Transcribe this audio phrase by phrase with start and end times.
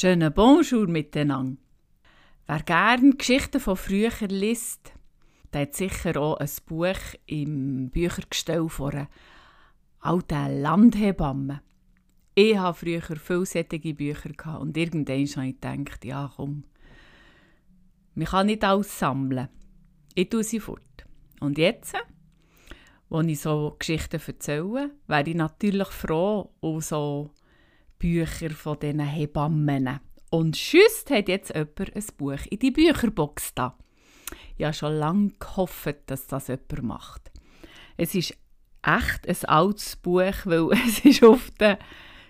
[0.00, 1.60] Schönen Bonjour miteinander.
[2.46, 4.92] Wer gerne Geschichten von früher liest,
[5.52, 9.08] der hat sicher auch ein Buch im Büchergestell von einer
[9.98, 11.62] alten Landhebamme.
[12.36, 16.62] Ich hatte früher vielsättige Bücher und irgendwann habe ich gedacht, ja komm,
[18.14, 19.48] man kann nicht alles sammeln.
[20.14, 21.08] Ich tue sie fort.
[21.40, 21.96] Und jetzt,
[23.08, 27.32] wo ich so Geschichten erzähle, wäre ich natürlich froh um so
[27.98, 30.00] Bücher von diesen Hebammen.
[30.30, 33.76] Und schüsst hat jetzt jemand ein Buch in die Bücherbox da.
[34.56, 37.30] Ich habe schon lange gehofft, dass das jemand macht.
[37.96, 38.36] Es ist
[38.82, 41.78] echt ein altes Buch, weil es ist auf der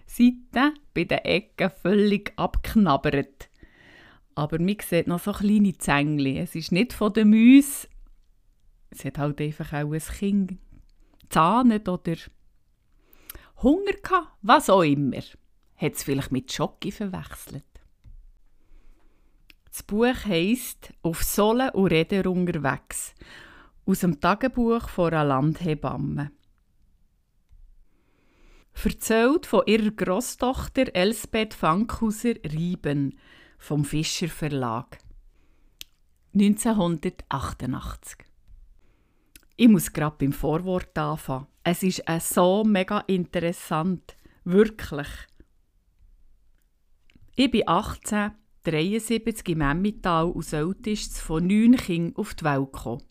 [0.07, 3.49] Seite bei den Ecken völlig abknabbert.
[4.35, 6.39] Aber man sieht noch so kleine Zängli.
[6.39, 7.91] Es ist nicht von den Mäusen.
[8.91, 10.59] Es hat halt einfach auch ein Kind
[11.29, 12.15] zahnet oder
[13.63, 15.21] Hunger gehabt, was auch immer
[15.79, 17.65] hat es vielleicht mit Schocke verwechselt.
[19.71, 23.15] Das Buch heisst Auf Sohlen und Räder unterwegs
[23.89, 26.31] aus dem Tagebuch von einer Landhebamme.
[28.73, 33.19] Verzählt von ihrer Großtochter Elsbeth Fankhauser Rieben
[33.57, 34.99] vom Fischer Verlag.
[36.35, 38.19] 1988.
[39.57, 41.47] Ich muss gerade beim Vorwort anfangen.
[41.65, 44.17] Es ist so mega interessant.
[44.45, 45.09] Wirklich.
[47.41, 48.33] Ich bin 18,
[48.65, 53.05] 73 im Emmental und sollte von neun Kindern auf die Welt kommen.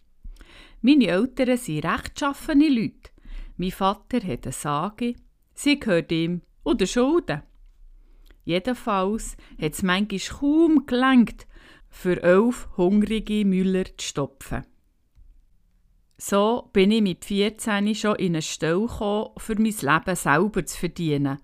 [0.82, 3.10] Meine Eltern sind rechtschaffene Leute.
[3.56, 5.16] Mein Vater hat eine Sage,
[5.54, 7.42] sie gehört ihm oder Schulden.
[8.44, 11.48] Jedenfalls hat es manchmal kaum gelangt,
[11.88, 14.66] für elf hungrige Müller zu stopfen.
[16.18, 20.78] So bin ich mit 14 schon in eine Stelle gekommen, für mein Leben selber zu
[20.78, 21.38] verdienen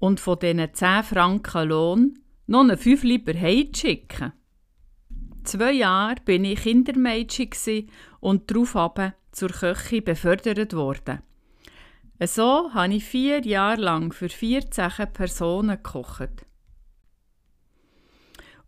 [0.00, 4.32] und von diesen 10 Franken Lohn noch einen 5 lieber heimzuschicken.
[5.44, 11.20] Zwei Jahre bin ich Kindermädchen und daraufhin zur Köchin befördert worden.
[12.22, 16.46] So habe ich vier Jahre lang für 14 Personen gekocht.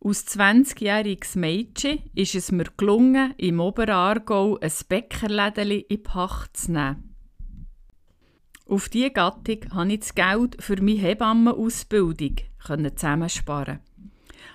[0.04, 7.11] Als 20-jähriges Mädchen ist es mir gelungen, im Oberaargau ein Bäckerlädchen in Pacht zu nehmen.
[8.72, 12.36] Auf diese Gattung konnte ich das Geld für meine Hebammenausbildung
[12.96, 13.80] zusammensparen.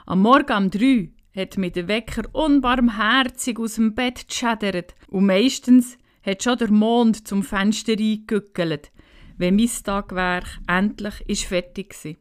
[0.08, 6.00] Am Morgen um drei hat mir der Wecker unbarmherzig aus dem Bett geschädert und meistens
[6.24, 8.92] hat schon der Mond zum Fenster eingegückelt,
[9.38, 12.14] wenn mein Tagwerk endlich ist fertig war.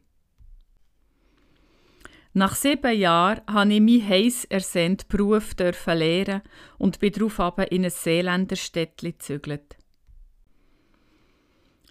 [2.33, 5.55] Nach sieben Jahren durfte ich meinen heiß ersehnten Beruf
[5.87, 6.43] lernen
[6.77, 9.76] und bin darauf in ein Seeländerstädtchen gezügelt.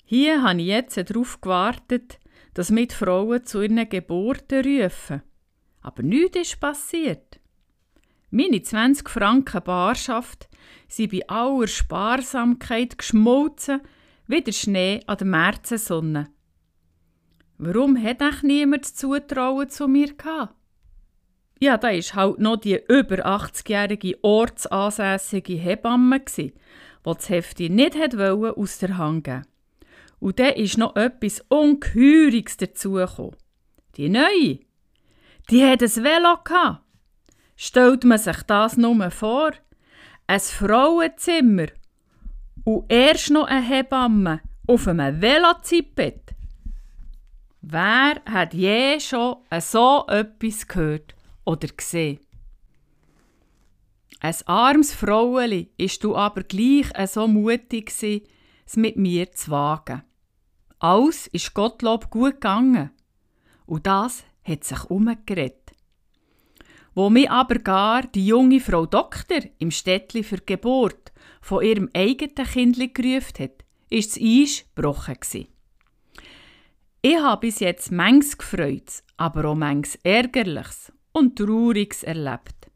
[0.08, 2.20] Hier habe ich jetzt darauf gewartet,
[2.54, 5.22] dass mit Frauen zu ihren Geburten rufen.
[5.80, 7.40] Aber nichts ist passiert.
[8.30, 10.48] Meine 20 Franken Barschaft
[10.86, 13.80] sind bei aller Sparsamkeit geschmolzen
[14.28, 16.28] wie der Schnee an der Märzensonne.
[17.58, 20.54] Warum hat auch niemand Zutrauen zu mir gehabt?
[21.58, 26.52] Ja, da war halt noch die über 80-jährige ortsansässige Hebamme, die
[27.02, 29.55] das Hefti nicht aus der Hand geben wollte.
[30.26, 33.36] Und dann ist noch etwas Ungeheueriges dazugekommen.
[33.96, 34.58] Die neue,
[35.48, 36.82] die hat ein Velo gehabt.
[37.54, 39.52] Stellt man sich das nur vor?
[40.26, 41.66] Ein Frauenzimmer
[42.64, 46.34] und erst noch eine Hebamme auf einem Velozeitbett.
[47.60, 52.18] Wer hat je schon so etwas gehört oder gesehen?
[54.18, 60.02] Ein armes Fraueli ist du aber gleich so mutig es mit mir zu wagen.
[60.78, 62.90] Alles ist Gottlob gut gegangen.
[63.66, 65.72] Und das hat sich umgeredet.
[66.94, 71.90] Wo mich aber gar die junge Frau Doktor im Städtli für die Geburt von ihrem
[71.94, 75.46] eigenen Kind gerufen hat, ist das Eis gebrochen.
[77.02, 82.70] Ich habe bis jetzt manches gefreut, aber auch manches Ärgerliches und Trauriges erlebt.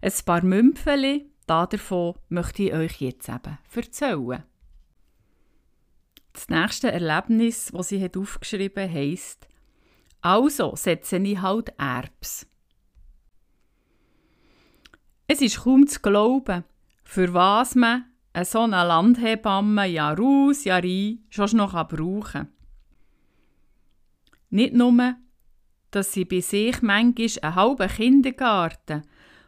[0.00, 4.44] Ein paar Mümpfeli davon möchte ich euch jetzt eben erzählen.
[6.38, 9.48] Das nächste Erlebnis, das sie hat aufgeschrieben hat, heisst
[10.20, 12.46] «Also setze ich halt Erbs».
[15.26, 16.62] Es ist kaum zu glauben,
[17.02, 22.52] für was man eine so eine Landhebamme Jahr aus, Jahr ein schon noch brauchen kann.
[24.50, 25.16] Nicht nur,
[25.90, 29.02] dass sie bei sich manchmal einen halben Kindergarten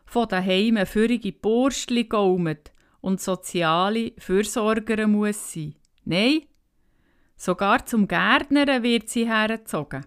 [0.07, 5.77] von daheim fürige Burstli gaumet und soziale Fürsorgerin muss sein.
[6.05, 6.47] Nein,
[7.41, 10.05] Sogar zum Gärtnern wird sie hergezogen.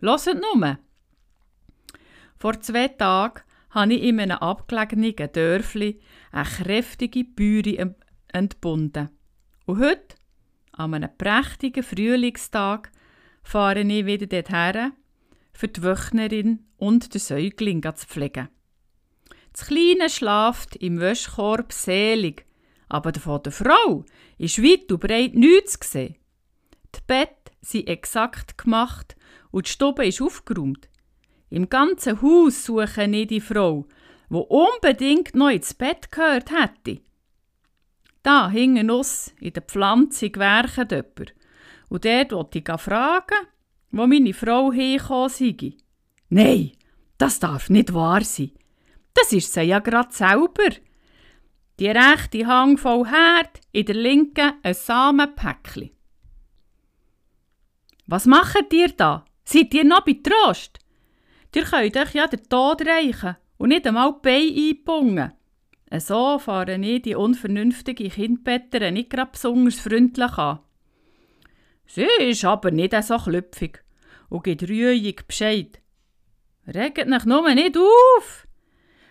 [0.00, 0.78] Hört nur!
[2.38, 6.00] Vor zwei Tagen habe ich in einem abgelegenen Dörfli
[6.32, 7.94] eine kräftige Büre
[8.32, 9.10] entbunden.
[9.66, 10.16] Und heute,
[10.72, 12.90] an einem prächtigen Frühlingstag,
[13.42, 14.92] fahre ich wieder dorthin,
[15.52, 18.48] für die Wöchnerin und den Säugling zu pflegen.
[19.52, 22.46] Das Kleine schlaft im Wäschkorb selig,
[22.88, 24.06] aber von der Frau
[24.38, 26.16] ist weit und breit nichts zu sehen.
[26.94, 29.16] Die Bett sind exakt gemacht
[29.50, 30.88] und die Stube ist aufgeräumt.
[31.50, 33.86] Im ganzen Haus suche ich die Frau,
[34.28, 37.00] wo unbedingt noch ins Bett gehört hätte.
[38.22, 41.34] Da hingen uns in der Pflanzung werken jemand.
[41.88, 43.46] Und dort wollte ich fragen,
[43.90, 45.74] wo meine Frau hingekommen sei.
[46.30, 46.72] Nein,
[47.18, 48.52] das darf nicht wahr sein.
[49.12, 50.70] Das ist sie ja grad selber.
[51.78, 55.90] Die rechte Hang voll Herd, in der linken ein Samenpäckchen.
[58.06, 59.24] Was macht ihr da?
[59.44, 60.78] Seid ihr noch bei Trost?
[61.54, 65.32] Ihr könnt euch ja den Tod reichen und nicht einmal die Beine einbungen.
[65.98, 70.58] So fahren ich die unvernünftige Kindbetterin nicht gerade besonders freundlich an.
[71.86, 73.82] Sie ist aber nicht so klüpfig
[74.28, 75.80] und gibt ruhig Bescheid.
[76.66, 78.46] Regt euch nur nicht auf!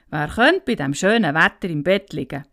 [0.09, 2.43] Wer könnte bei dem schönen Wetter im Bett liegen?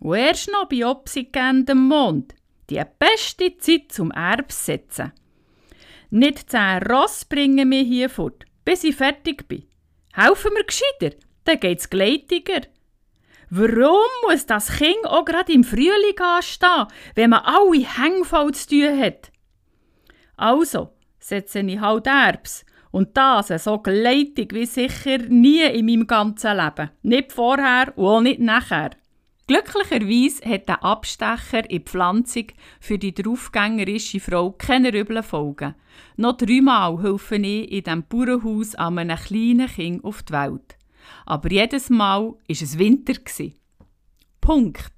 [0.00, 2.34] Und erst noch bei obsigendem Mond.
[2.70, 5.12] Die beste Zeit zum Erbs setzen.
[6.10, 9.62] Nicht zehn Ross bringen wir hier fort bis ich fertig bin.
[10.12, 12.60] Helfen wir gescheiter, dann geht's gleitiger.
[13.48, 16.84] Warum muss das Kind auch gerade im Frühling anstehen,
[17.14, 19.32] wenn man alle Hänge voll zu tun hat?
[20.36, 26.58] Also setze ich halt Erbs und das so gleitig wie sicher nie in meinem ganzen
[26.58, 26.90] Leben.
[27.00, 28.90] Nicht vorher und auch nicht nachher.
[29.48, 32.48] Glücklicherweise hat der Abstecher in die Pflanzung
[32.80, 35.74] für die draufgängerische Frau keine üblen Folgen.
[36.18, 40.76] Noch dreimal helfe ich in diesem Bauernhaus an einem kleinen Kind auf die Welt.
[41.24, 43.14] Aber jedes Mal war es Winter.
[44.42, 44.97] Punkt.